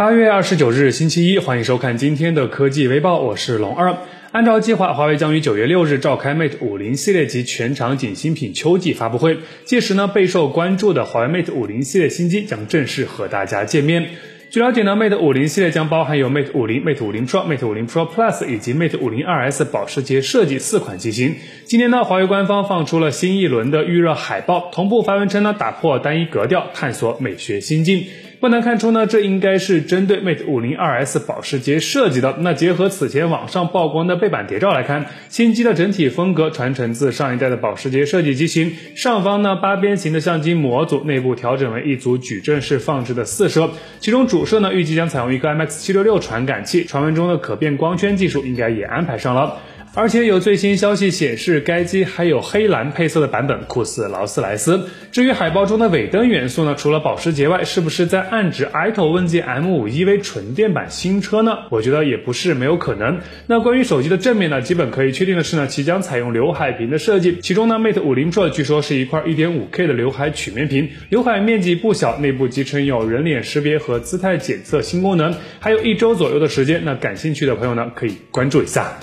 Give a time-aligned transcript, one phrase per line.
[0.00, 3.94] 八月二十九日，星期一，欢迎收看今天的科技微报，我是龙二。
[4.32, 9.36] 按照计划，华为将于九月六日召开 Mate 五零系列及全场景新品秋季发布会，
[9.66, 14.08] 届时呢，备受关注的华为 Mate 五零系列新机将正式和大家见面。
[14.48, 21.36] 据了解呢，Mate 五零系列将包含有 Mate 五零、Mate 五零 Pro、Mate 五零 Pro Plus 以及 Mate 五零 2S 保时捷设计四款机型。
[21.66, 28.06] 今年呢，华为官方放出了新一轮的预热海报，同步发文称呢，打破单一格调，探索美学新境。
[28.40, 32.36] 不难看出呢，这应该是针对 Mate 五零 2S 保时捷设计的。
[32.40, 38.72] 那结合此前网上曝光的背板谍照来看，新机的整体风格传承自上一代的保时捷设计机型。
[38.96, 49.58] 上方呢八边形的相机模组，内部调整为一组矩阵式放置的四摄，其中主摄呢预计将采用一个 IMX 七六六传感器，传闻中的可变光圈技术应该也安排上了。
[49.92, 54.88] 而且有最新消息显示，该机还有黑蓝配色的版本，酷似劳斯莱斯。
[55.10, 61.58] 至于海报中的尾灯元素呢，除了保时捷外，是不是在暗指 i-T-O 问界 M5 EV 纯电版新车呢？
[61.70, 63.18] 我觉得也不是没有可能。
[63.48, 67.38] 那关于手机的正面呢，基本可以确定的是呢，其将采用刘海屏的设计。
[67.42, 76.82] 其中呢，Mate 50 Pro 据说是一块 1.5K 的刘海曲面屏，刘海面积不小，内部集成有人脸识别和姿态检测新功能，还有一周左右的时间。
[76.84, 78.96] 那感兴趣的朋友呢，可以关注一下。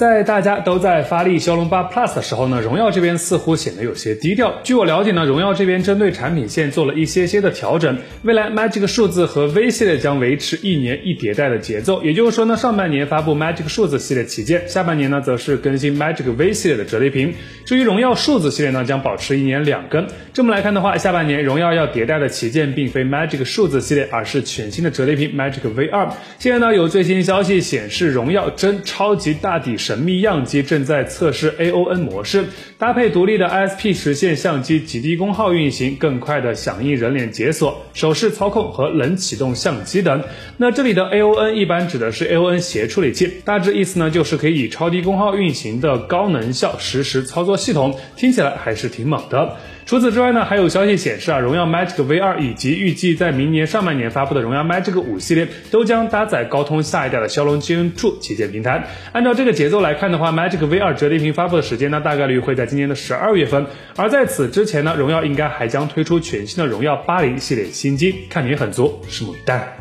[0.00, 4.50] 在大家都在发力骁龙八 Plus 的时候呢，荣耀这边似乎显得有些低调。
[4.62, 7.98] 据我了解呢，荣耀这边针对产品线做了一些些的调整。
[8.22, 17.34] 未来 Magic 数字和 V 系列将维持一年一迭代的节奏，也就是说呢，上半年发布 Magic 数字系列旗舰，下半年呢则是更新 Magic V 系列的折叠屏。
[17.66, 20.06] 至于荣耀数字系列呢，将保持一年两更。
[20.32, 26.08] 这么来看的话，下半年荣耀要迭代的旗舰并非 Magic 数字系列，而是全新的折叠屏 Magic V 二。
[26.38, 32.44] 现在呢，有最新消息显示，荣耀真超级大底神秘样机正在测试 AON 模式，
[32.78, 40.22] 搭配独立的 ISP 实现相机极低功耗运行，更快的响应人脸解锁、手势操控和冷启动相机等。
[40.58, 49.56] 那这里的 AON 一般指的是 AON 协处理器，大致意思呢就是可以以超低功耗运行的高能效实时操作系统，听起来还是挺猛的。
[49.86, 58.86] 除此之外呢，还有消息显示啊，荣耀 Magic V 二以及预计在明年上半年发布的荣耀 Magic 五系列都将搭载高通下一代的骁龙 GN2 旗舰平台。
[59.12, 63.66] 按照这个节奏来看的话，Magic V 二折叠屏发布的时间呢，大概率会在今年的十二月份。
[63.96, 69.79] 而在此之前呢，荣耀应该还将推出全新的荣耀八零系列新机，看点很足，拭目以待。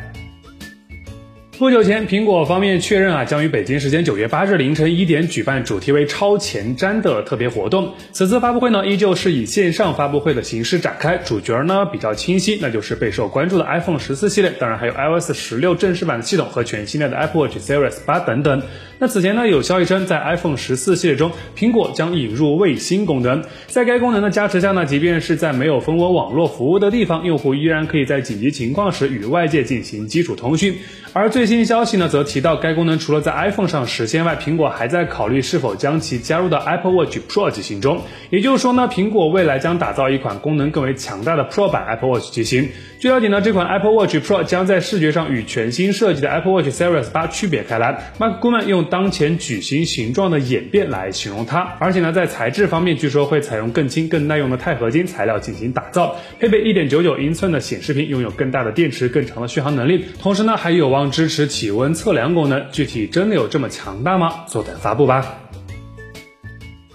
[1.59, 7.93] 不久前，苹果方面确认啊，将于北京时间九月八日凌晨一点举办主题为“超前瞻”的特别活动。
[8.13, 18.61] 此次发布会呢，依旧是以线上发布会的形式展开，主角呢比较清晰，那就是备受关注的 iPhone 十四系列，当然还有 iOS 十六正式版的系统和全新的 Apple Watch Series 八等等。
[19.01, 30.77] 那此前呢，有消息称，在 iPhone 十四系列中，苹果将引入卫星功能，在该功能的加持下呢，即便是在没有蜂窝网络服务的地方，用户依然可以在紧急情况时与外界进行基础通讯。
[31.13, 38.01] 而最新消息呢，则提到该功能除了在 iPhone 上实现外，苹果还在考虑是否将其加入到 Apple Watch Pro 机型中。
[38.29, 42.69] 也就是说呢，苹果未来将打造一款功能更为强大的 Pro 版 Apple Watch 机型。
[42.99, 48.11] 据了解呢，这款 Apple Watch Pro 将在视觉上与全新设计的 Apple Watch Series 八区别开来。
[48.19, 51.59] Mark Gurman 用当前矩形形状的演变来形容它。
[51.79, 60.05] 而且呢，在材质方面，据说会采用更轻、更耐用的钛合金材料进行打造，配备一点九九英寸的显示屏，拥有更大的电池、更长的续航能力。
[60.21, 61.09] 同时呢，还有望。
[61.09, 64.45] 支持体温测量功能，具体真的有这么强大吗？
[64.47, 65.48] 坐等发布吧。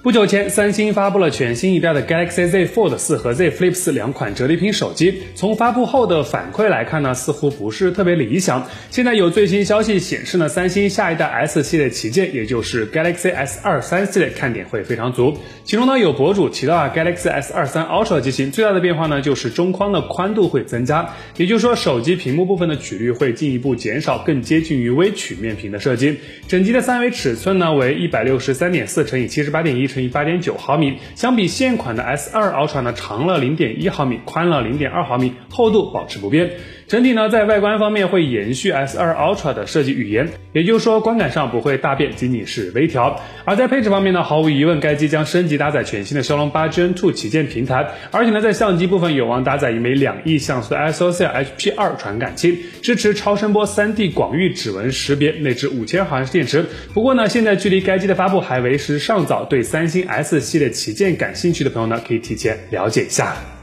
[0.05, 5.23] 不久前，三星发布了全新一代的 Galaxy Z Fold 四和 Z Flip 四两款折叠屏手机。
[5.35, 8.69] 从发布后的反馈来看呢，似乎不是特别理想。
[8.91, 15.39] 现在有最新消息显示呢，三星下一代 S 系列旗舰，也就是 Galaxy S 二三系列看点会非常足。
[15.65, 26.19] 其中呢，有博主提到啊，Galaxy S 二三 Ultra 机型最大的变化呢，就是中框的宽度会增加，也就是说手机屏幕部分的曲率会进一步减少，更接近于微曲面屏的设计。
[26.47, 29.89] 整机的三维尺寸呢为一百六十三点四乘以七十八点一。
[29.95, 36.51] 乘以八点九毫米，相比现款的 S 二 Ultra 呢，长了零点一毫米，宽了零点二毫米，厚度保持不变。
[36.87, 43.19] 整体呢，在外观方面会延续 S 二 Ultra 的设计语言，也就是说观感上不会大变，仅仅是微调。
[43.45, 56.65] 而在配置方面呢，毫无疑问，该机将升级搭载全新的骁龙八 Gen2 旗舰平台，而且呢，在相机部分有望搭载一枚两亿像素的 ISOCL HP 二传感器，支持超声波 3D 广域指纹识别，内置五千毫安时电池。
[56.93, 63.54] 不过呢，现在距离该机的发布还为时尚早，对三星 S 系列旗舰感兴趣的朋友呢，可以提前了解一下。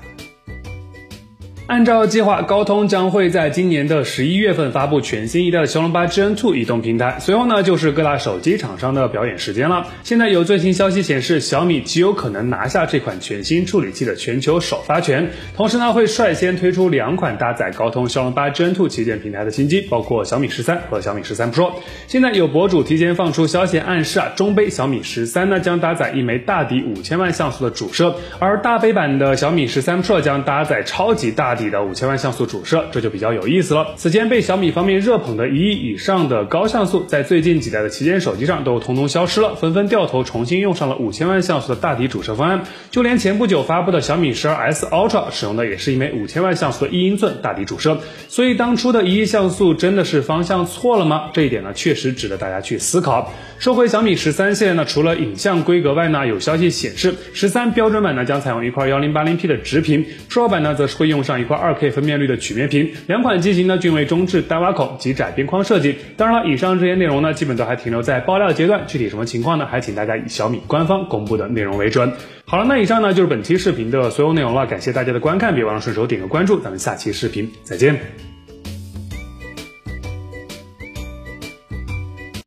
[1.71, 9.87] 按照计划，高通将会在今年的十一月份发布全新一代的骁龙八 Gen2 移动平台，随后呢就是各大手机厂商的表演时间了。
[10.03, 21.71] 现在有最新消息显示，小米极有可能拿下这款全新处理器的全球首发权，同时呢会率先推出两款搭载高通骁龙八 Gen2 旗舰平台的新机，包括小米十三和小米十三 Pro。
[22.05, 32.41] 现在有博主提前放出消息暗示啊，中杯小米十三呢将搭载一枚大底五千万像素的主摄，而大杯版的小米十三 Pro 将搭载超级大底的五千万像素。
[32.51, 33.93] 主摄这就比较有意思了。
[33.95, 42.63] 此前被小米方面热捧的一亿以上的高像素，在最近几代的旗舰手机上都通通消失了，纷纷掉头重新用上了五千万像素的大底主摄方案。
[42.89, 47.99] 就连前不久发布的小米十二 S Ultra 使用的也是一枚五千万像素的一英寸大底主摄。
[48.27, 51.29] 所以当初的一亿像素真的是方向错了吗？
[51.31, 53.31] 这一点呢，确实值得大家去思考。
[53.59, 62.91] 说回小米十三系列呢，除了影像规格外呢，有消息显示，十三标准版呢将采用一块幺零八零 P 的直屏，Pro 版呢则是会用上一块 2K 分辨率的曲面屏。
[63.07, 65.95] 两款机型呢均为中置单挖孔及窄边框设计。
[66.17, 69.65] 当然了，以上这些内容呢，基本都还停留在爆料阶段，具体什么情况呢？
[69.65, 72.11] 还请大家以小米官方公布的内容为准。
[72.45, 78.30] 好了，那以上呢就是本期视频的所有内容了，感谢大家的观看，别忘了顺手点个关注，咱们下期视频再见。